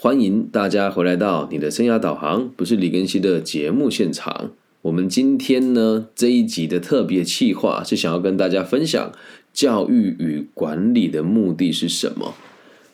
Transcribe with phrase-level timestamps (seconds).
[0.00, 4.52] 欢迎大家回来到你的生涯导航，不是李根熙的节目现场。
[4.82, 9.10] 我们今天呢这一集的特别企划是想要跟大家分享
[9.52, 12.36] 教育与管理的目的是什么。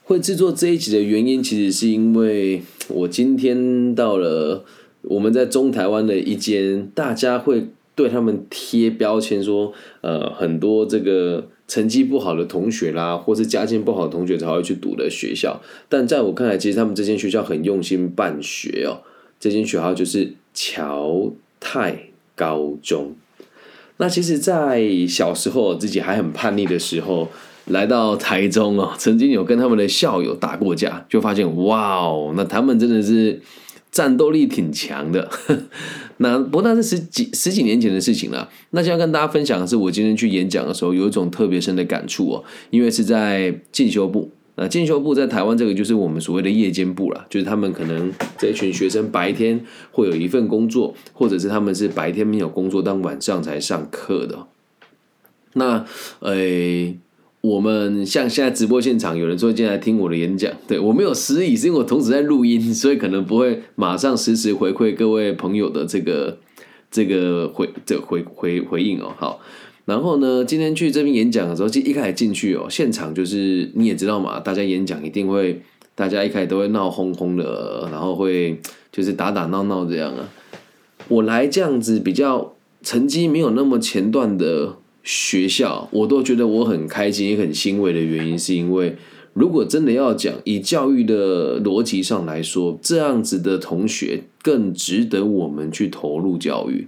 [0.04, 4.64] 会制作这一集的原因，其实是因为我今天到了
[5.02, 11.48] 我们在中台湾的一间大家会对他们贴标签说，呃，很多这个。
[11.66, 15.58] 成绩不好的同学啦，或是家境不好的同学才会去读的学校，
[15.88, 19.00] 但在我看来，其实他们这间学校很用心办学哦。
[19.40, 23.14] 这间学校就是侨泰高中。
[23.96, 27.30] 那其实，在小时候自己还很叛逆的时候，
[27.68, 33.40] 来到台中哦，曾经有跟他们的校友打过架，就发现哇哦，那他们真的是。
[33.94, 35.30] 战斗力挺强的，
[36.18, 38.50] 那不过那是十几十几年前的事情了。
[38.70, 42.44] 那就要跟大家分享的是，我今天去演讲的时候，有一种特别深的感触哦。
[42.70, 54.48] 因为是在进修部，那进修部在台湾这个就是我们所谓的夜间部了，就是他们可能这一群学生白天会有一份工作，或者是他们是白天没有工作，但晚上才上课的。
[55.52, 55.84] 那
[56.18, 56.98] 诶。
[57.44, 66.38] 我们像现在直播现场，有人说进来听我的演讲，对我没有失忆，是因为我同时在录音，所以可能不会马上实时回馈各位朋友的这个
[66.90, 69.12] 这个回这回回回应哦。
[69.18, 69.40] 好，
[69.84, 75.60] 然后呢，今天去这边演讲的时候，就一开始进去哦，现场就是你也知道嘛，大家演讲一定会，
[75.94, 78.58] 大家一开始都会闹哄哄的，然后会
[78.90, 80.30] 就是打打闹闹这样啊。
[81.08, 84.76] 我来这样子比较成绩没有那么前段的。
[85.04, 88.96] 学校，我都觉得我很开心也很欣慰的原因，是因为
[89.34, 96.86] 如果真的要讲以教育的逻辑上来说，这样子的同学更值得我们去投入教育，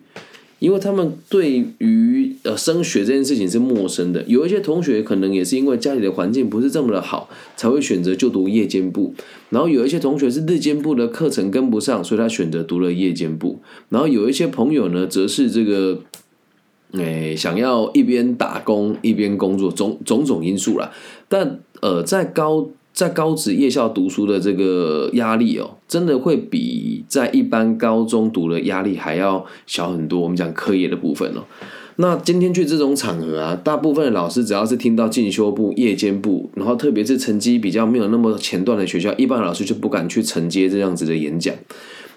[0.60, 4.24] 因为他们对于呃升学这件事情是陌生的。
[4.26, 9.12] 有一些同学可能也是因为家里的环境不是这么的好，才会选择就读夜间部，
[9.50, 16.00] 然后有一些同学是日间部的课程跟不上，所以他选择读了夜间部，然后有一些朋友呢，则是这个。
[16.92, 20.90] 诶，想要一边打工一边工作，种种种因素啦。
[21.28, 30.20] 但呃，在高在高职夜校读书的这个压力哦，真的会比在一般高中读的压力还要小很多。
[30.20, 31.44] 我们讲课业的部分哦，
[31.96, 41.54] 那今天去这种场合啊，大部分的老师只要是听到进修部、夜间部，然后特别是成绩比较没有那么前段的学校，一般老师就不敢去承接这样子的演讲。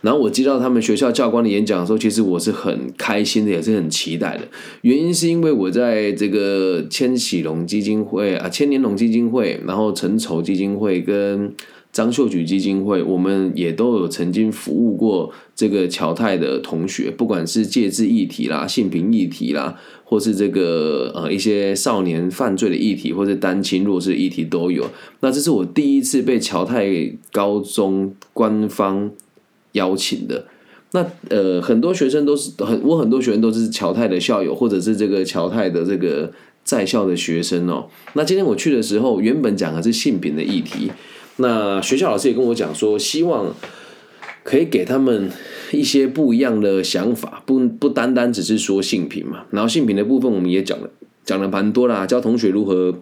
[0.02, 4.48] 然后我接到他们学校教官的演讲的时候，其实我是很开心的，也是很期待的。
[4.82, 11.54] 原因是因为我在这个千禧龙基金会啊、千年龙基金会，然后陈筹基金会跟
[11.92, 24.90] 张秀举基金会，我们也都有曾经服务过这个侨泰的同学，不管是戒治议题啦、性平议题啦，或是这个呃一些少年犯罪的议题，或者单亲弱势议题都有。
[25.20, 26.88] 那这是我第一次被侨泰
[27.34, 29.12] 高中官方。
[29.74, 30.46] 邀请的
[30.91, 36.31] 那呃，很多学生都是很我很多学生都是侨泰的校友，或者是这个侨泰的这个
[36.63, 37.88] 在校的学生哦。
[38.13, 40.91] 那今天我去的时候，原本讲的是性平的议题，
[41.38, 43.53] 那学校老师也跟我讲说，希望
[44.44, 45.30] 可以给他们
[45.72, 49.46] 一些不一样的想法，不不单单只是说性平嘛。
[49.51, 50.90] 然后性平的部分，我们也讲了
[51.24, 52.96] 讲了蛮多啦，教同学如何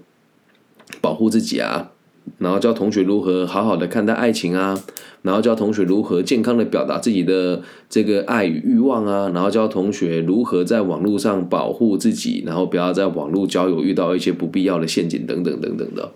[1.00, 1.92] 保护自己啊。
[2.38, 4.80] 然后教同学如何好好的看待爱情啊，
[5.22, 16.12] 然后教同学如何健康的表达自己的这个爱与欲望啊，然后教同学如何在网络上保护自己，然后不要在网络交友遇到一些不必要的陷阱等等等等的。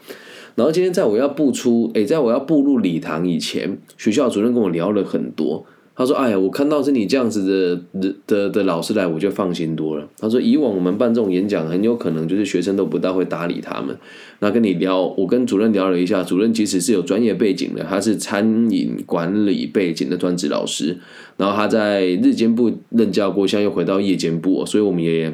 [0.56, 5.66] 然后今天在我要步出，诶，在我要步入礼堂以前，学校主任跟我聊了很多。
[6.02, 13.96] 他说：“哎呀，我看到是你这样子的的的老师来，我就放心多了。”他说：“以往我们办这种演讲，很有可能就是学生都不大会搭理他们。
[14.40, 20.98] 那跟你聊，我跟主任聊了一下，主任其实是有专业背景的，他是餐饮管理背景的专职老师。
[21.38, 25.32] 然后他在日间部任教过，现在又回到夜间部，所以我们也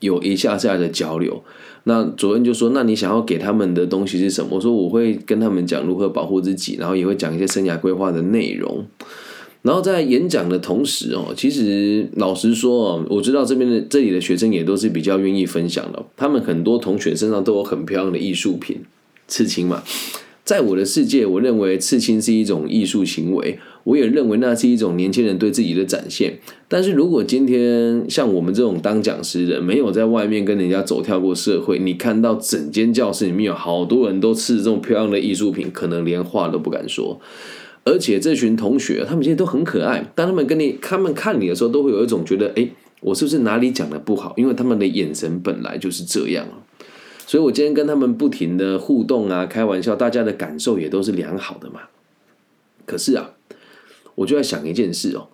[0.00, 1.44] 有一下下的交流。
[1.84, 8.84] 那主任就说：‘那你想要给他们的东西是什么？’我说：‘我会跟他们讲如何保护自己，然后也会讲一些生涯规划的内容。’
[9.62, 16.04] 然后在演讲的同时哦，其实老实说哦，我知道这边的这里的学生也都是比较愿意分享的。
[16.16, 18.78] 他们很多同学身上都有很漂亮的艺术品，
[19.26, 19.82] 刺青嘛。
[20.44, 26.38] 在我的世界，我认为刺青是一种艺术行为，我也认为那是一种年轻人对自己的展现。
[26.68, 37.20] 但是如果今天像我们这种当讲师的，没有在外面跟人家走跳过社会，你看到整间教室里面有好多人都刺这种漂亮的艺术品，可能连话都不敢说。
[37.88, 40.04] 而且这群同学，他们现在都很可爱。
[40.14, 42.68] 当他们跟你、他们看你的时候，都会有一种觉得，哎，
[43.00, 44.34] 我是不是哪里讲的不好？
[44.36, 46.46] 因为他们的眼神本来就是这样
[47.26, 51.80] 所以我今天跟他们不停的互动啊，开玩笑，大家的感受也都是良好的嘛。
[52.84, 53.32] 可是啊，
[54.16, 55.28] 我就在想一件事哦，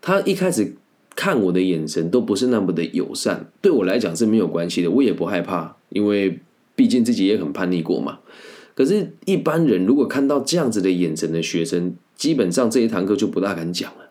[0.00, 0.76] 他一开始
[1.16, 6.38] 看我的眼神都不是那么的友善，对我来讲是没有关系的，我也不害怕，因为
[6.76, 8.20] 毕竟自己也很叛逆过嘛。
[8.82, 14.10] 可是，一般人如果看到这样子的眼神的学生，基本上这一堂课就不大敢讲了。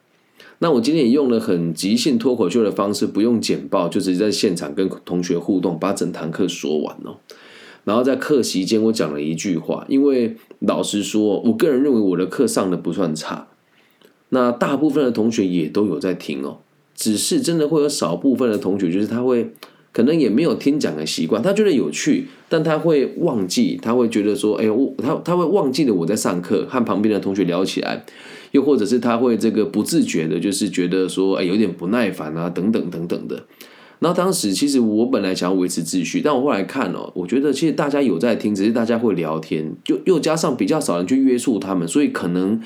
[0.60, 7.18] 那我今天也用了很即兴脱口秀的方式，不用简报，就直接在现场跟同学互动，把整堂课说完哦。
[7.84, 13.50] 然后在课席间，我讲了一句话，因为老实说，我个人认为我的课上的不算差。
[14.30, 16.60] 那大部分的同学也都有在听哦，
[16.96, 19.52] 只是真的会有少部分的同学，就是他会。
[19.94, 28.04] 可能也没有听讲的习惯，他觉得有趣，但他会忘记，他会觉得说，哎呦，他他会忘记了我在上课，和旁边的同学聊起来，
[28.52, 33.44] 又或者是他会这个不自觉的，就是觉得说，哎，有点不耐烦啊，等等等等的。
[34.00, 42.60] 然后当时其实我本来想要维持秩序，但我后来看哦，我觉得其实大家有在听，只是大家会聊天，就又加上比较少人去约束他们，所以可能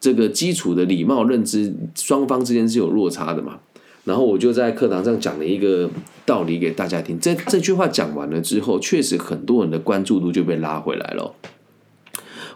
[0.00, 3.60] 这个基础的礼貌认知，双方之间是有落差的嘛。
[4.04, 5.88] 然后我就在课堂上讲了一个
[6.26, 7.20] 道理给大家听。
[7.20, 11.36] 这这句话讲完了之后，确实很多人的关注度就被拉回来了。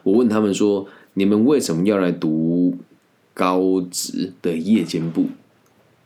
[0.03, 2.77] 我问他们说：“你们为什么要来读
[3.33, 5.27] 高职的夜间部？”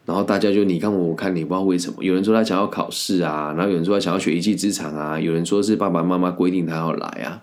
[0.05, 2.05] 然后大家就你看我，我看你，不知道为什么。
[2.05, 7.43] 有人说他想要考试啊，然后有人说他想要学一技之长啊，有人说是爸爸妈妈规定他要来啊。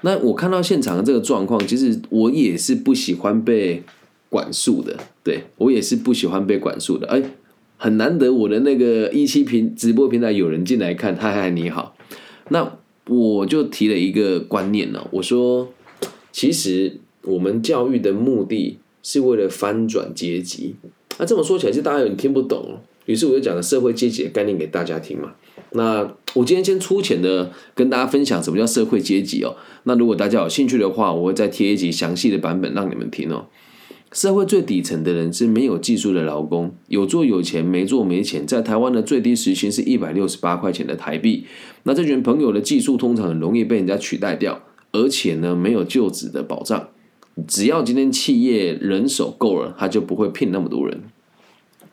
[0.00, 3.82] 那我看到现场的这个状况，其实我也是不喜欢被。
[4.36, 4.94] 管束的，
[5.24, 7.06] 对我也是不喜欢被管束的。
[7.06, 7.22] 哎，
[7.78, 11.96] 很难得我的那个一期平直播平台有人进来看，嗨嗨你好。
[12.50, 15.72] 那我就提了一个观念呢，我说
[16.32, 20.74] 其实我们教育的目的是为了翻转阶级。
[21.18, 22.78] 那这么说起来，就大家有点听不懂。
[23.06, 25.32] 于是我就讲了社会阶级的概念给大家听嘛。
[25.72, 26.02] 那
[26.34, 29.56] 我今天先粗浅的跟大家分享什么叫社会阶级哦。
[29.84, 33.46] 那如果大家有兴趣的话，我会再贴一集详细的版本让你们听哦。
[34.16, 38.46] 社会最底层的人是没有技术的劳工，有做有钱，没做没钱。
[38.46, 41.44] 在台湾的最低时薪是一百六十八块钱的台币。
[41.82, 46.88] 那这群朋友的技术通常很容易被人家取代掉，而且呢没有就职的保障。
[47.46, 51.02] 只要今天企业人手够了，他就不会聘那么多人。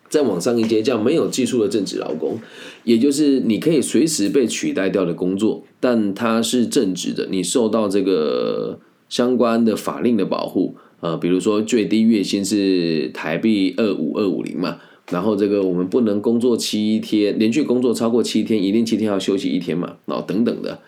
[0.08, 2.40] 再往上一阶叫没有技术的正职劳工，
[2.86, 8.80] 也就是你可以随时被取代掉的工作，但它是正职的，你受到这个
[9.10, 10.78] 相关的法令的保护。
[11.04, 14.78] 呃，比如说最低月薪是台币二五二五零嘛，
[15.12, 20.80] 然后这个我们不能工作七天，连续工作超过七天，一定七天要休息一天嘛，然后等等的。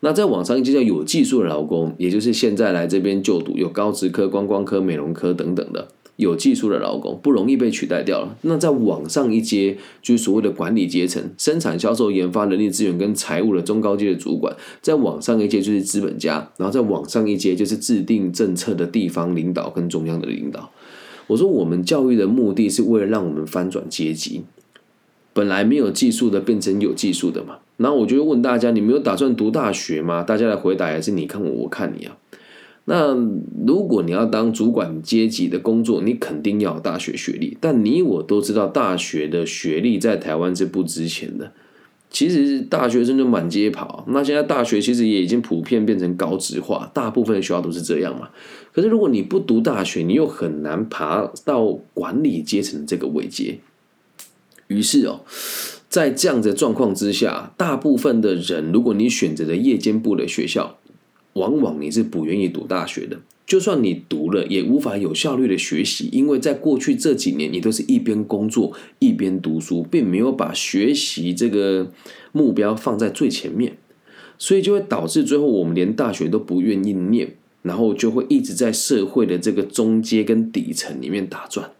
[0.00, 5.88] 那在网上就叫有技术的劳工，也就是现在来这边就读有高职科、观光科、美容科等等的。
[6.16, 8.36] 有技术的劳工不容易被取代掉了。
[8.42, 14.54] 那在往上一阶，就是所谓的管理阶层，生产、销售、研发、人力资源跟财务的中高阶的主管。
[14.80, 20.70] 再往上一阶就是资本家，然后再往上一阶就是制定政策的地方领导跟中央的领导。
[21.26, 24.42] 我说，我们教育的目的是为了让我们翻转阶级，
[25.32, 27.56] 本来没有技术的变成有技术的嘛。
[27.76, 30.22] 然后我就问大家：你没有打算读大学吗？
[30.22, 32.16] 大家的回答还是你看我，我看你啊。
[32.86, 33.14] 那
[33.66, 37.56] 如果你要当主管阶级的工作，你肯定要大学学历。
[37.60, 41.52] 但你我都知道，大学的学历在台湾是不值钱的。
[42.10, 44.04] 其实大学生就满街跑。
[44.08, 48.28] 那现在大学其实也已经普遍变成高职化，大部分的学校都是这样嘛。
[48.72, 53.58] 可是如果你不读大学，你又很难爬到管理阶层这个位阶。
[54.68, 55.22] 于是哦，
[55.88, 60.78] 在这样的状况之下，大部分的人，如果你选择了夜间部的学校，
[61.34, 71.90] 往往你是不愿意读大学的，就算你读了，也无法有效率的学习，因为在过去这几年，你都是一边工作一边读书，并没有把学习这个
[72.32, 73.76] 目标放在最前面，
[74.38, 81.70] 所以就会导致最后我们连大学都不愿意念，然后就会一直在社会的这个中阶跟底层里面打转。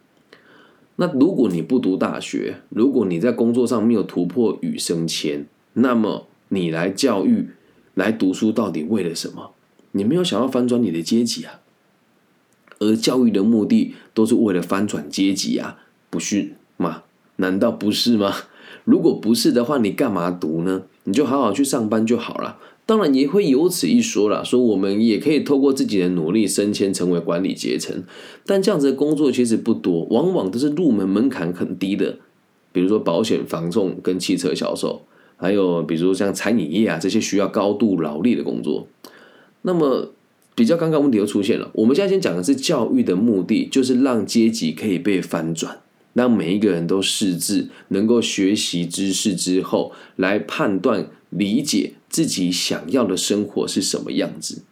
[0.96, 7.48] 那如果你不读大学，如果你在工作上没有突破与升迁，那么你来教育。
[7.94, 9.52] 来读书到底为了什么？
[9.92, 11.60] 你没有想要翻转你的阶级啊？
[12.80, 15.78] 而教育的目的都是为了翻转阶级啊，
[16.10, 17.04] 不是吗？
[17.36, 18.34] 难道不是吗？
[18.84, 20.82] 如果不是的话，你干嘛读呢？
[21.04, 22.58] 你就好好去上班就好了。
[22.86, 28.02] 当然也会有此一说了，说我们也可以透过自己的努力升迁成为管理阶层，
[28.44, 32.18] 但这样子的工作其实不多，往往都是入门门槛很低的，
[32.72, 35.02] 比如说保险、防重跟汽车销售。
[35.36, 38.86] 还有，比如像餐饮业啊这些需要高度劳力的工作，
[39.62, 40.12] 那么
[40.54, 41.70] 比较尴尬问题又出现了。
[41.74, 45.80] 我们现在先讲的是教育的目的，就是让阶级可以被翻转，
[46.12, 54.62] 让每一个人都识字，能够学习知识之后，来判断理解自己想要的生活是什么样子。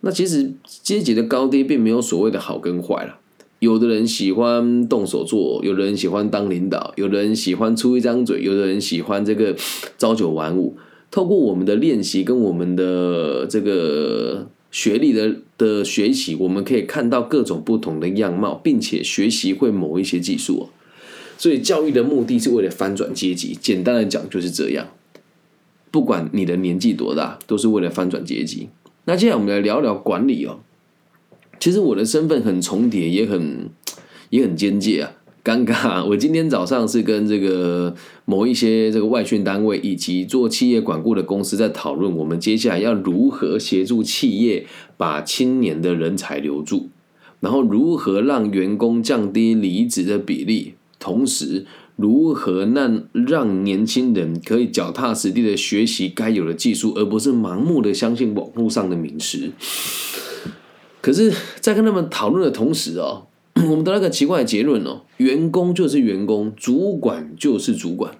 [0.00, 3.18] 那其实阶级的高低并没有所谓的好跟坏了。
[3.64, 9.56] 有的人喜欢动手做，有的人喜欢当领导，有的人喜欢出一张嘴，有的人喜欢这个
[9.96, 10.76] 朝九晚五。
[11.10, 20.68] 透过我们的练习跟我们的这个学历的的学习，我们可以看到各种不同的样貌，并且学习会某一些技术。
[21.38, 24.88] 所以教育的目的是为了翻转阶级，简单的讲就是这样。
[25.90, 28.68] 不管你的年纪多大，都是为了翻转阶级。
[29.06, 30.60] 那接下来我们来聊聊管理哦。
[31.58, 33.70] 其实我的身份很重叠，也很
[34.30, 35.12] 也很间接啊。
[35.44, 37.94] 尴尬， 我今天早上是跟这个
[38.24, 44.64] 某一些这个外训单位以及做企业管顾的公司在讨论，我们接下来要如何协助企业
[44.96, 46.88] 把青年的人才留住，
[47.40, 59.52] 然后如何让员工降低离职的比例，同时如何让让年轻人可以脚踏实地的学习该有的技术，而不是盲目的相信网络上的名师。
[61.04, 61.30] 可是，
[61.60, 63.26] 在跟他们讨论的同时哦。
[63.68, 68.16] 我们得了个奇怪的结论哦，员工就是员工，主管就是主管，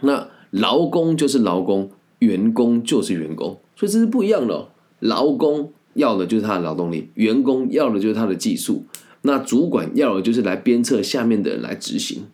[0.00, 1.90] 那劳工就是劳工，
[2.20, 4.68] 员工就是员工，所以这是不一样的。
[5.00, 8.86] 劳工要的就是他的劳动力，员工要的就是他的技术，
[9.20, 12.24] 那主管要的就是来鞭策下面的人来执行。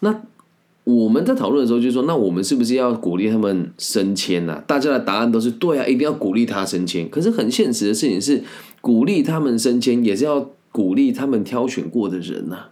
[0.00, 0.22] 那
[0.84, 4.62] 我们在讨论的时候就说，那我们是不是要鼓励他们升迁呢？
[4.66, 7.08] 大家的答案都是对啊，一定要鼓励他升迁。
[7.10, 8.42] 可是很现实的事情是。
[8.84, 12.66] 鼓励他们升迁，也是要鼓励他们挑选过的人呐，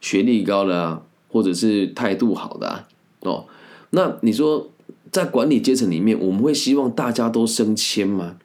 [0.00, 2.88] 学历高的啊，或者是态度好的啊，
[3.20, 3.44] 哦，
[3.90, 4.70] 那你说
[5.10, 8.36] 在管理阶层里面，我们会希望大家都升迁吗？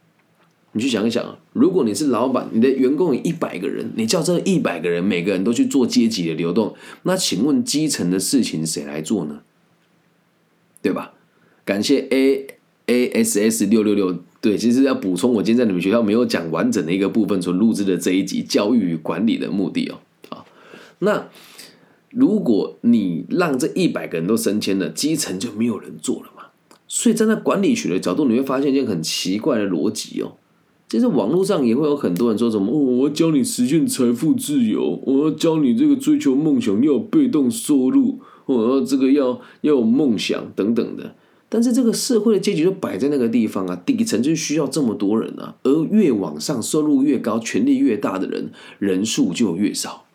[0.77, 9.41] 你去想一想，如果你是老板，你的员工有一百个人，你叫这一百个人每个人都去做阶级的流动，那请问基层的事情谁来做呢？
[10.83, 11.13] 对吧？
[11.65, 12.45] 感谢 A
[12.85, 14.19] A S S 六六六。
[14.39, 19.97] 对，其实要补充，我今天在你们学校没有讲完整的一个部分，所录制的这一集教育与管理的目的哦。
[20.29, 20.45] 啊，
[20.99, 21.27] 那
[22.11, 26.43] 如果你让这一百个人都升迁了，基层就没有人做了嘛？
[26.87, 30.37] 所以站在管理学的角度，你会发现一件很奇怪的逻辑哦。
[30.89, 41.15] 其实网络上也会有很多人说什么：“哦，我要教你实现财富自由，我要教你这个追求梦想要有被动收入，我要这个要要有梦想等等的。”
[41.49, 50.05] 但是这个社会的阶级就摆在那个地方啊，底层就需要这么多人啊，而越往上收入越高、权力越大的人，人数就越少。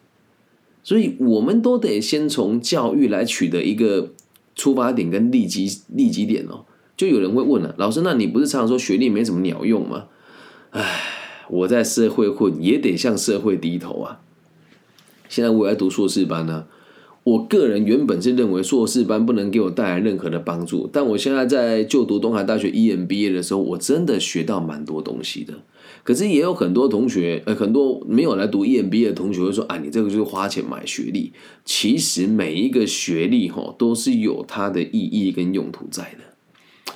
[0.82, 4.10] 所以我们都得先从教育来取得一个
[4.54, 6.64] 出发点跟利基利基点哦。
[6.96, 10.04] 就有人会问了，老师，那你不是常常说学历没什么鸟用吗？
[10.72, 11.00] 唉，
[11.48, 14.20] 我在社会混也得向社会低头啊。
[15.28, 16.66] 现在我在读硕士班呢。
[17.24, 25.54] 我个人原本是认为硕士班不能给我带来任何的帮助，但我现在在就读东海大学 EMBA 的时候，我真的学到蛮多东西的。
[26.02, 31.32] 可是也有很多同学，呃，很多没有来读 EMBA 的同学会说：“啊，你这个就是花钱买学历。”
[31.64, 36.94] 其实每一个学历哈都是有它的意义跟用途在的。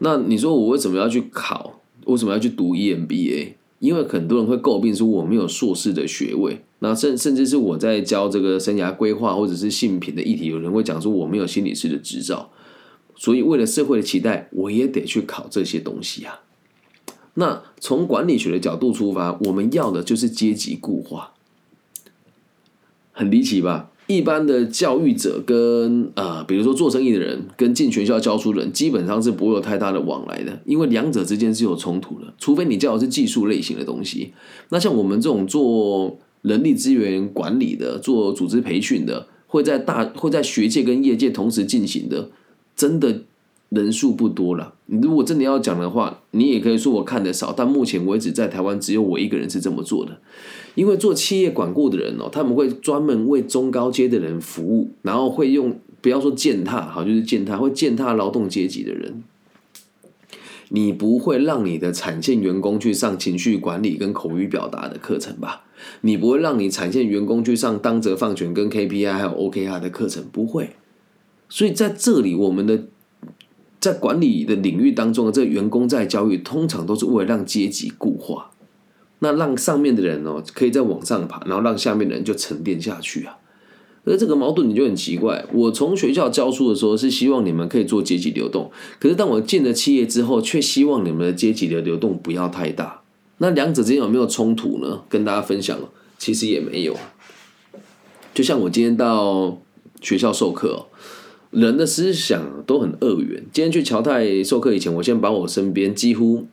[0.00, 1.81] 那你说我为什么要去考？
[2.06, 3.54] 为什么要去读 EMBA？
[3.78, 6.62] 因为很多人会诟病说我没有硕士的学位。
[6.78, 12.50] 那甚甚至是我在教这个生涯规划或者是性品的议题，有人会讲说我没有心理师的执照，
[13.14, 16.40] 所以为了社会的期待，我也得去考这些东西啊。
[17.34, 21.34] 那从管理学的角度出发，我们要的就是阶级固化，
[23.12, 23.91] 很离奇吧？
[24.08, 34.32] 一般的教育者跟啊，比如说做生意的人跟进学校教书的人，基本上是不会有太大的往来的，因为两者之间是有冲突的，除非你教的是技术类型的东西。
[34.68, 42.30] 那像我们这种做人力资源管理的，做组织培训的，会在大 会在学界跟业界同时进行的，
[42.76, 43.22] 真的
[43.68, 44.74] 人数不多了。
[44.86, 50.18] 如果真的要讲的话，你也可以说我看的少，但目前为止在台湾只有我一个人是这么做的。
[50.74, 59.22] 因为做企业管顾的人哦，他们会专门为中高阶的人服务，然后会用不要说践踏，好就是践踏，会践踏劳动阶级的人。
[60.74, 65.64] 你不会让你的产线员工去上情绪管理跟口语表达的课程吧？
[66.00, 70.70] 你不会让你产线员工去上当责放权跟 KPI 还有 OKR 的课程，不会。
[71.50, 72.84] 所以在这里，我们的
[73.78, 78.52] 在管理的领域当中，这员工在教育通常都是为了让阶级固化，
[79.22, 83.38] 那让上面的人哦可以在往上爬，然后让下面的人就沉淀下去啊。
[84.04, 85.44] 而这个矛盾你就很奇怪。
[85.52, 93.02] 我从学校教书的时候是希望你们可以做阶级流动，可是当我进了企业之后，却希望你们的阶级的流动不要太大。
[93.38, 95.02] 那两者之间有没有冲突呢？
[95.08, 95.78] 跟大家分享，
[96.18, 96.96] 其实也没有。
[98.34, 99.62] 就像我今天到
[100.00, 100.86] 学校授课，
[101.50, 103.44] 人的思想都很二元。
[103.52, 106.48] 今天去乔泰授课以前，我先把我身边几乎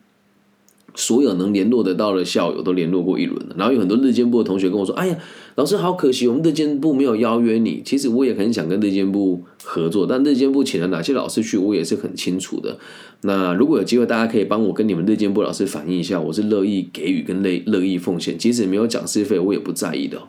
[0.95, 5.17] 所有能联络得到的校友都联络过一轮了，然后有很多日间部的同学跟我说：“哎呀，
[5.55, 12.77] 老师好可惜，我们日间部没有邀约你。”其实我也很想跟日间部合作，但日间部请了哪些老师去，我也是很清楚的。
[13.21, 20.21] 那如果有机会，大家可以帮我跟你们日间部老师反映一下，我是乐意给予跟乐乐意奉献，即使没有讲师费，我也不在意的。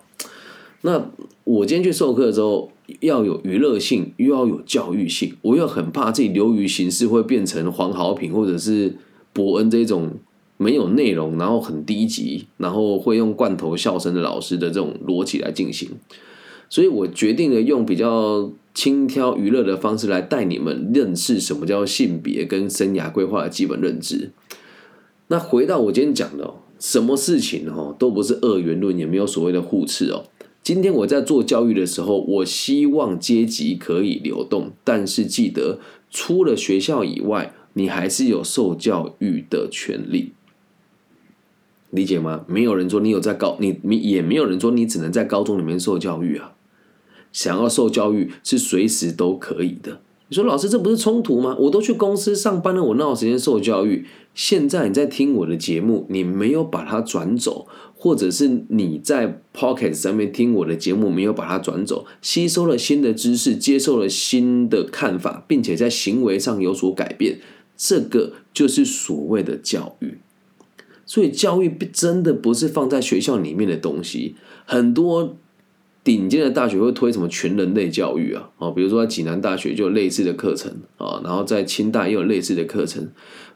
[0.83, 1.11] 那
[1.45, 8.97] 我今天去授课的时候，要有娱乐性，又要有教育性，我又很怕自己流于形式，会变成黄豪平或者是
[9.33, 10.11] 伯恩这种。
[10.63, 15.89] 没有内容，然后很低级，然后会用罐头笑声的老师的这种逻辑来进行，
[16.69, 24.33] 所以我决定了用比较轻佻娱乐的方式来带你们认识什么叫性别跟生涯规划的基本认知。
[25.29, 30.25] 那回到我今天讲的，什么事情哦都不是二元论，也没有所谓的互斥哦。
[30.63, 35.79] 今天我在做教育的时候，我希望阶级可以流动，但是记得
[36.11, 40.33] 除了学校以外，你还是有受教育的权利。
[41.91, 42.45] 理解吗？
[42.47, 46.53] 没有人说你有在高，你你也没有人说你只能在高中里面受教育啊。
[47.33, 50.01] 想要受教育是随时都可以的。
[50.29, 51.57] 你说老师这不是冲突吗？
[51.59, 54.07] 我都去公司上班了，我哪有时间受教育？
[54.33, 57.67] 现在你在听我的节目，你没有把它转走，
[57.97, 67.41] 或者是你在 Pocket 上面听我的节目，没有把它转走，吸收了新的知识，接受了新的看法，并且在行为上有所改变，
[67.77, 70.19] 这个就是所谓的教育。
[71.11, 75.37] 所以教育真的不是放在学校里面的东西，很多
[76.05, 83.09] 顶尖的大学会推什么全人类教育啊，哦，比如说在济南大学就有类似的课程啊，然后在清大也有类似的课程，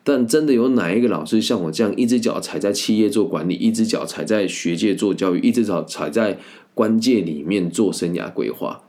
[0.02, 6.40] 但真的有哪一个老师像我这样一只脚踩在企业做管理，一只脚踩在学界做教育，一只脚踩在
[6.75, 8.82] 关键里面做生涯规划，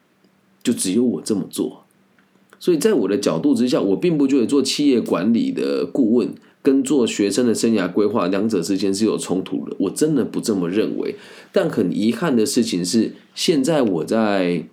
[0.64, 1.86] 就只有我这么做。
[2.60, 6.34] 所以在我的角度之下，我并不觉得做企业管理的顾问。
[6.66, 11.16] 跟做学生的生涯规划两者之间是有冲突的，我真的不这么认为。
[11.52, 14.64] 但很遗憾的事情是，现在我在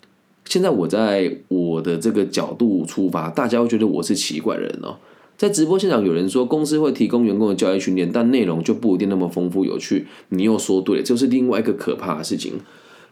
[0.48, 4.96] 现在我在我的这个角度出发，大家会觉得我是奇怪人哦。
[5.36, 10.06] 在直播现场，有人说公司会提供员工的教育训练，但内容就不一定那么丰富有趣。
[10.30, 12.54] 你又说对，这是另外一个可怕的事情。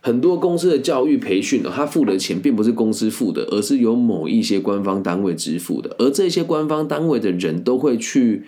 [0.03, 5.95] 很多公司的教育培训呢，他付的钱并不是公司付的，而是由某一些官方单位支付的。
[5.99, 8.45] 而这些官方单位的人都会去，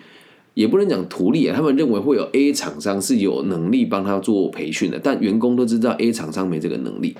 [0.55, 7.15] 也不能讲图利啊，他们认为会有 A 厂商是有能力帮他做培训的，但员工都知道 A 厂商没这个能力。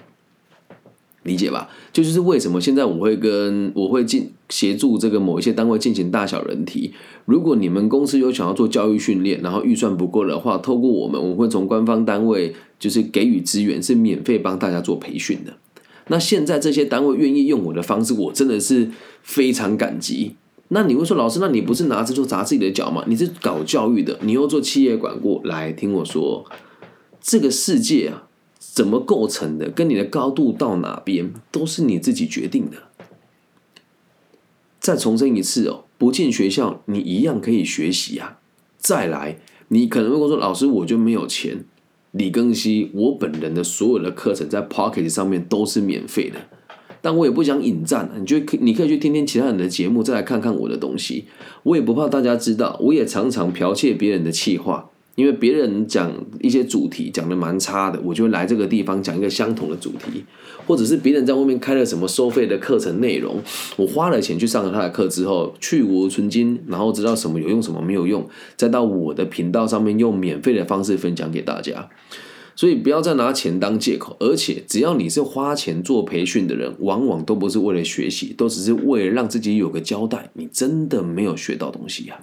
[1.24, 1.70] 理解吧？
[1.92, 6.94] 这就是为什么现在我会跟我会进协助这个某一些单位进行大小人体。
[7.26, 15.54] 如果你们公司有想要做教育训练，然后预算不够的话，透过我们，我会从官方单位就是给予资源，是免费帮大家做培训的。
[16.08, 18.90] 那现在这些单位愿意用我的方式，我真的是
[19.22, 20.36] 非常感激。
[20.68, 23.04] 那你会说，老师，那你不是拿着做砸自己的脚吗？
[23.08, 26.44] 你是搞教育的，你又做企业管过来，听我说，
[27.22, 28.28] 这个世界啊。
[28.72, 29.70] 怎么构成的？
[29.70, 32.78] 跟你的高度到哪边，都是你自己决定的。
[34.80, 38.40] 再重申一次哦，不进学校，你一样可以学习啊。
[38.78, 41.66] 再来，你可能会说，老师，我就没有钱。
[42.12, 46.38] 李庚希，我本人的所有的课程在 Pocket 上面都是免费的，
[47.02, 51.26] 但我也不想引战，你就可你可以去听听其他人的节目，再来看看我的东西。
[51.64, 54.92] 我也不怕大家知道，我也常常剽窃别人的气话。
[55.16, 60.24] 因为别人讲一些主题讲的蛮差的，我就来这个地方讲一个相同的主题，
[60.66, 63.40] 或者是别人在外面开了什么收费的课程内容，
[63.76, 71.90] 我花了钱去上了他的课之后去无存金，然后知道什么有用什么没有用，再到我的频道上面用免费的方式分享给大家。
[72.56, 80.30] 所以不要再拿钱当借口，而且只要你是花钱做培训的人，往往都不是为了学习，都只是为了让自己有个交代。
[80.34, 82.20] 你真的没有学到东西呀。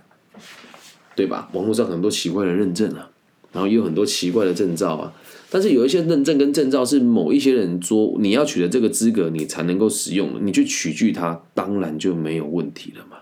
[1.20, 1.50] 对吧？
[1.52, 3.10] 网络上很多奇怪的认证啊，
[3.52, 5.12] 然后也有很多奇怪的证照啊。
[5.50, 13.18] 但是有一些认证跟证照是某一些人说你要取得这个资格，你才能够使用，你去取据它，当然就没有问题了嘛，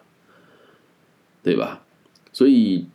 [1.43, 1.83] 对吧？
[2.33, 2.87] 所以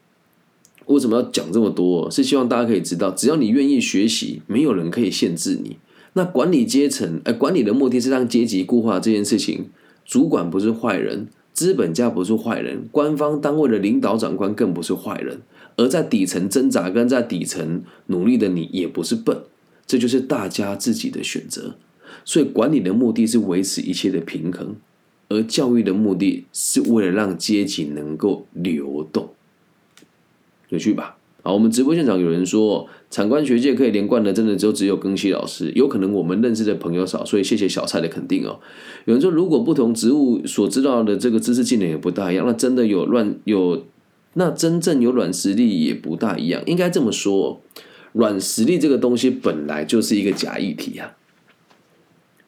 [0.85, 2.09] 为什么要讲这么多？
[2.09, 5.75] 是希望大家可以知道，只要你愿意学习，没有人可以限制你。
[6.13, 9.65] 那管理阶层，哎，管理的目的是让阶级固化这件事情，
[10.05, 11.27] 主管不是坏人。
[11.53, 15.41] 资本家不是坏人，官方单位的领导长官更不是坏人，
[15.77, 19.43] 而在底层挣扎跟在底层努力的你也不是笨，
[19.85, 21.75] 这就是大家自己的选择。
[22.25, 24.75] 所以管理的目的是维持一切的平衡，
[25.29, 29.29] 而教育的目的是为了让阶级能够流动，
[30.69, 31.17] 有趣吧？
[31.45, 35.73] 好，我们直播现场有人说，产官学界可以连贯的，真的就只有庚希老师。
[35.75, 38.61] 有可能我们认识的朋友少，所以谢谢小蔡的肯定哦。
[39.03, 43.83] 有人说，如果不同职务所知道的这个知识技能也不大一样，那真的有乱有
[44.35, 46.63] 那真正有软实力也不大一样。
[46.65, 47.61] 应该这么说，
[48.13, 51.11] 软实力这个东西本来就是一个假议题啊。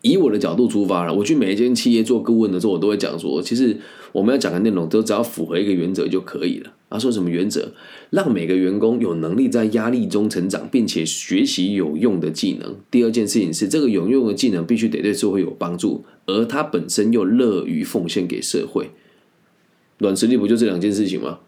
[0.03, 3.77] 以我的角度出发了，我去每一间企业做顾问的时候，我都会讲说，其实
[4.13, 6.71] 我们要讲的内容都只要符合一个原则就可以了。
[6.89, 7.73] 啊，说什么原则？
[8.11, 12.75] 让每个员工有能力在压力中成长，并且学习有用的技能。
[12.91, 18.91] 第二件事情是，这个有用的技能必须得对社会有帮助，而他本身又乐于奉献给社会。
[19.97, 21.39] 软实力不就这两件事情吗？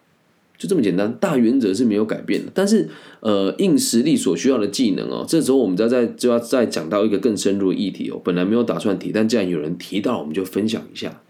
[0.57, 2.51] 就这么简单，大原则是没有改变的。
[2.51, 8.19] 但是，呃，硬实力所需要的技能哦，这时候我们要再就要再讲到一个更深入的议题哦。
[8.23, 11.21] 本来没有打算提，但既然有人提到，我们就分享一下。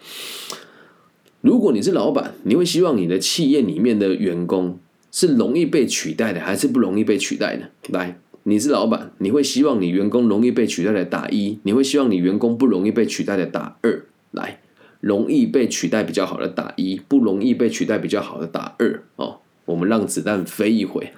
[1.48, 4.78] 如果你是老板，你会希望你的企业里面的员工
[5.14, 7.70] 是容易被取代的，还是不容易被取代的？
[7.88, 14.04] 来，你是老板，你会希望你员工容易被取代的打一，你会希望你员工不容易被取代的打二。
[14.32, 14.60] 来。
[15.00, 19.38] 容易被取代比较好的打一，不容易被取代比较好的打二哦。
[19.66, 21.14] 我们让子弹飞一回，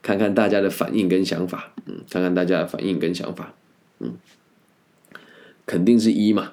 [0.00, 1.74] 看看大家的反应跟想法。
[1.84, 3.52] 嗯，看看大家的反应跟想法。
[3.98, 4.14] 嗯，
[5.66, 6.52] 肯定是一嘛，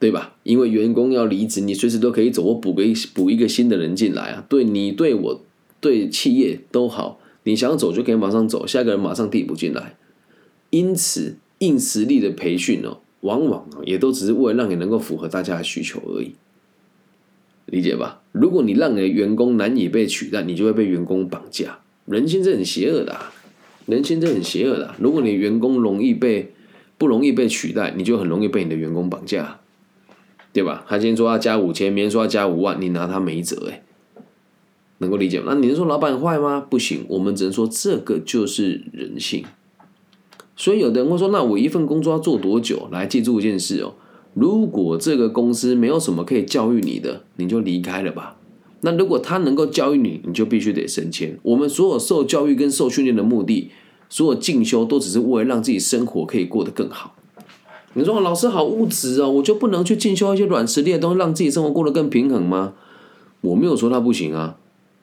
[0.00, 0.34] 对吧？
[0.42, 2.82] 因为员工要离职，你随时都可以走，我补个
[3.14, 4.44] 补一个新的人进来啊。
[4.48, 5.44] 对你对我
[5.80, 9.96] 对企业都好，你想走就可以马上走，下一个人马上递补进来。
[10.70, 12.98] 因此，硬实力的培训哦。
[13.20, 16.32] 往往啊，也都只是为了让你能够符合大家的需求而已，
[17.66, 18.22] 理解吧？
[18.32, 21.80] 如果你让你的员工难以被取代，你就会被员工绑架。
[22.06, 23.30] 人心是很邪恶的啊，
[23.84, 24.94] 人心是很邪恶的。
[24.98, 26.54] 如果你员工容易被
[26.96, 29.60] 不容易被取代，你就很容易被你的员工绑架，
[30.52, 30.84] 对吧？
[30.88, 33.82] 他今天说要加五千，明天说要加五万，你拿他没辙哎，
[34.98, 35.52] 能够理解吗？
[35.54, 36.66] 那你是说老板坏吗？
[36.68, 39.44] 不行，我们只能说这个就是人性。
[40.56, 43.94] 所以有的人会说：“那我一份工作要做多久？”来记住一件事哦，
[44.34, 48.36] 如果这个公司没有什么可以教育你的，你就离开了吧。
[48.82, 51.38] 那如果他能够教育你，你就必须得升迁。
[51.42, 53.70] 我们所有受教育跟受训练的目的，
[54.08, 57.14] 所有进修都只是为了让自己生活可以过得更好。
[57.94, 62.74] 你说老师好物质哦，我就不能去进修一些软实力的东西，让自己生活过得更平衡吗？
[63.40, 64.56] 我没有说他不行啊，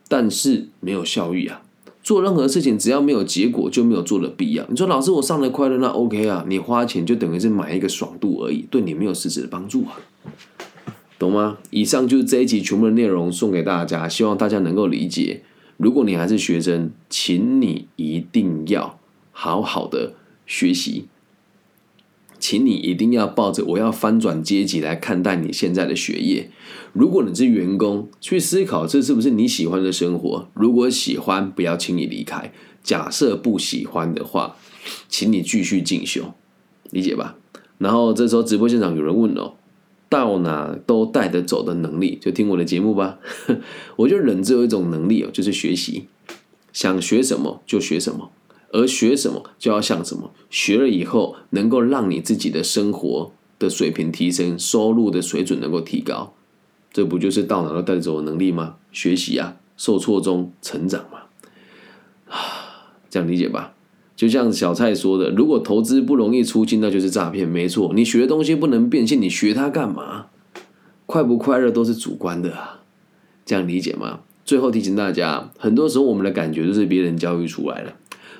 [0.07, 1.61] 但是没有效益啊。
[2.01, 4.65] 做任何事情，只要没有结果，就没有做的必要。
[4.69, 6.45] 你说老师，我上了快乐，那 OK 啊？
[6.47, 9.99] 你花钱就等于是买一个爽度而已，对你没有实质的帮助啊，
[11.19, 11.57] 懂吗？
[11.71, 15.41] 以上就是这一集全部的内容，送给大家，希望大家能够理解。
[15.75, 18.97] 如果你还是学生，请你一定要
[19.33, 20.13] 好好的
[20.45, 21.07] 学习。
[22.39, 26.49] 请你一定要抱着我要翻转阶级来看待你现在的学业。
[26.93, 30.47] 如果你是员工，去思考这是不是你喜欢的生活。
[30.53, 32.51] 如果喜欢，不要轻易离开；
[32.83, 34.55] 假设不喜欢的话，
[35.07, 36.33] 请你继续进修，
[36.89, 37.35] 理解吧？
[37.77, 39.53] 然后这时候直播现场有人问哦，
[40.09, 43.19] 到哪都带得走的能力，就听我的节目吧。
[43.97, 46.07] 我觉得人只有一种能力哦，就是学习，
[46.73, 48.31] 想学什么就学什么。
[48.71, 56.33] 而学什么就要像什么，学了以后能够让你自己的生活的水平提升，收入的水准能够提高，
[56.91, 58.75] 这不就是到哪都带走的能力吗？
[58.91, 61.19] 学习啊，受挫中成长嘛，
[62.27, 63.73] 啊， 这样理解吧？
[64.15, 67.47] 就像小蔡说的，如果投资不容易出金，那就是诈骗。
[67.47, 70.27] 没错，你学的东西不能变现，你学它干嘛？
[71.05, 72.81] 快不快乐都是主观的啊，
[73.45, 74.21] 这样理解吗？
[74.43, 77.93] 最后提醒大家，很多时候我们的感觉都是别人教育出来的。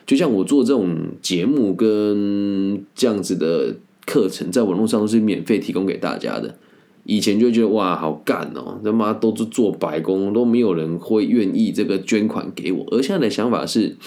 [0.08, 6.58] 就像我做这种节目跟这样子的课程，在网络上都是免费提供给大家的。
[7.04, 12.86] 以前就觉得哇，好干哦，他妈都是做白工，都没有人会愿意这个捐款给我。
[12.92, 13.98] 而现在的想法是，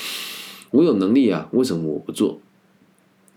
[0.70, 2.40] 我有能力啊，为什么我不做？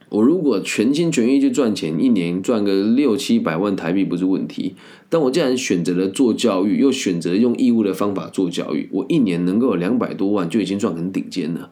[0.10, 4.76] 我如果全心全意去赚钱，一年赚个六七百万台币不是问题。
[5.10, 11.72] 但我既然选择了做教育，又选择用义务的方法做教育，我一年能够有两百多万，就已经赚很顶尖了。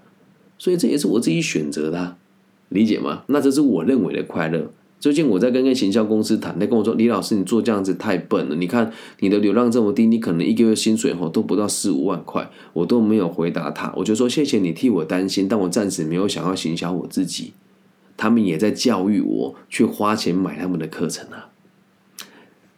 [0.61, 2.17] 所以这也是我自己选择的，
[2.69, 3.23] 理解吗？
[3.29, 4.71] 那这是我认为的快乐。
[4.99, 8.55] 最近我在跟跟行销公司谈，他跟我说：“李老师，你做这样子太笨了。
[8.55, 17.53] 你看你的流量这么低，你可能一个月薪水吼都不到四五万块。”我都没有回答他，我就说：“谢谢你替我担心，但我暂时没有想要行销我自己。”
[18.15, 21.49] 他们也在教育我去花钱买他们的课程啊，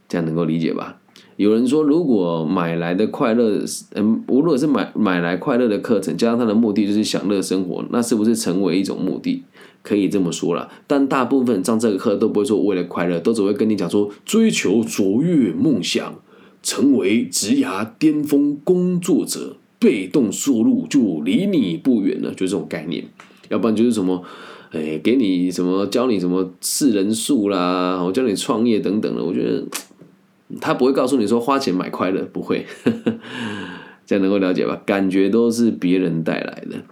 [0.07, 1.01] 这样能够理解吧？
[1.35, 3.59] 有人说，如果买来的快乐，
[3.95, 9.43] 嗯，无论是买买来快乐的课程，加上他的目的就是享乐生活，那是不是成为一种目的？
[9.81, 10.69] 可以这么说了。
[10.85, 16.13] 但大部分上这个课都不会说为了快乐，都只会跟你讲说追求卓越梦想，
[16.61, 23.03] 成为职涯巅峰工作者，被动收入就离你不远了，就这种概念。
[23.49, 24.23] 要不然就是什么，
[24.71, 29.63] 哎，给你什么教你什么四人数啦，我教你创业等等的，我觉得。
[30.59, 32.65] 他不会告诉你说花钱买快乐，不会，
[34.05, 34.81] 这样能够了解吧？
[34.85, 36.83] 感觉都是别人带来的。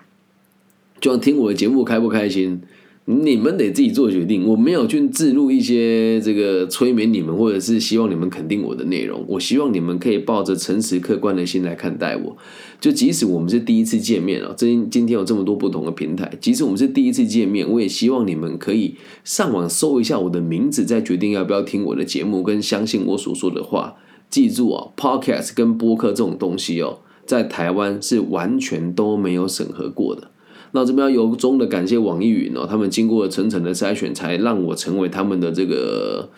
[1.00, 2.62] 就像听我的节目开不开心，
[3.06, 4.48] 你们得自己做决定。
[4.48, 9.26] 我没有去置入一些这个催眠你们，或者是希望你们肯定我的内容。
[9.28, 12.38] 我希望你们可以抱着诚实客观的心来看待我。
[12.80, 23.96] 就即使我们是第一次见面哦，今今天有这么多不同的平台，即使我们是第一次见面，我也希望你们可以上网搜一下我的名字，再决定要不要听我的节目，跟相信我所说的话。
[24.30, 30.32] 记住哦，Podcast 跟播客这种东西哦，在台湾是完全都没有审核过的。
[30.74, 36.30] 那这边要由衷的感谢网易云哦，他们经过层层的筛选，才让我成为他们的这个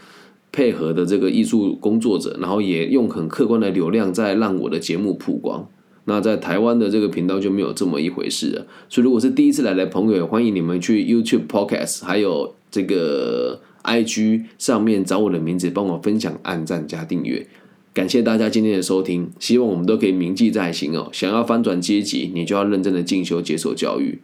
[0.51, 5.67] 配合的这个艺术工作者，然后也用很客观的流量在让我的节目曝光。
[6.05, 8.65] 那在台湾的这个频道就没有这么一回事了。
[8.89, 17.47] 所以如果是第一次来的朋友，欢迎你们去 YouTube Podcast 还有这个 IG 上面找我的名字，帮我分享、按赞加订阅。
[17.93, 21.09] 感谢大家今天的收听，希望我们都可以铭记在心哦。
[21.11, 24.17] 想要翻转阶级，你就要认真的进修、接受教育；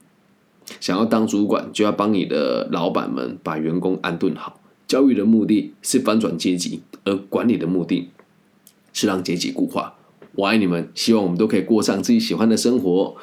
[0.80, 4.60] 想要当主管，就要帮你的老板们把员工安顿好。
[4.88, 8.10] 教育的目的是翻转阶级，而管理的目的
[8.92, 9.94] 是让阶级固化。
[10.34, 13.16] 我爱你们，希望我们都可以过上自己喜欢的生活。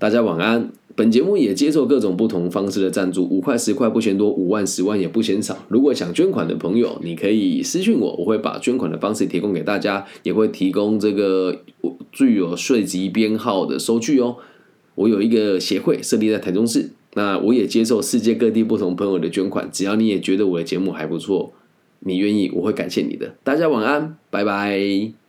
[0.00, 0.72] 大家晚安。
[0.96, 5.56] 本节目也接受各种不同方式的赞助，五块十块不嫌多，五万十万也不嫌少。
[5.68, 11.62] 如果想捐款的朋友，你可以私信我，我会把捐款的方式提供给大家，也会提供这个
[12.12, 14.36] 具有税籍编号的收据哦。
[14.94, 19.68] 我有一个协会设立在台中市，那我也接受世界各地不同朋友的捐款。
[19.72, 21.52] 只要你也觉得我的节目还不错，
[21.98, 23.34] 你愿意，我会感谢你的。
[23.42, 25.23] 大家晚安，拜拜。